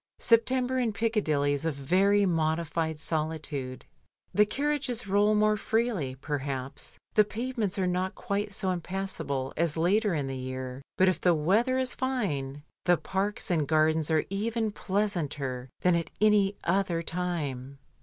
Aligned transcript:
September 0.17 0.79
in 0.79 0.91
Piccadilly 0.91 1.53
is 1.53 1.63
a 1.63 1.69
very 1.71 2.25
modified 2.25 2.99
soli 2.99 3.37
tude. 3.37 3.85
The 4.33 4.47
carriages 4.47 5.05
roll 5.05 5.35
more 5.35 5.57
freely, 5.57 6.15
perhaps, 6.19 6.97
the 7.13 7.23
pavements 7.23 7.77
are 7.77 7.85
not 7.85 8.15
quite 8.15 8.51
so 8.51 8.71
impassable 8.71 9.53
as 9.55 9.77
later 9.77 10.15
in 10.15 10.25
the 10.25 10.35
year, 10.35 10.81
but 10.97 11.07
if 11.07 11.21
the 11.21 11.35
weather 11.35 11.77
is 11.77 11.93
fine, 11.93 12.63
the 12.85 12.97
parks 12.97 13.51
and 13.51 13.67
gardens 13.67 14.09
are 14.09 14.25
even 14.31 14.71
pleasanter 14.71 15.69
than 15.81 15.93
at 15.93 16.09
any 16.19 16.55
other 16.63 17.03
time. 17.03 17.77